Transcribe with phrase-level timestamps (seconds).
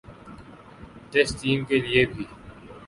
[1.11, 2.23] test team کے لیے بھی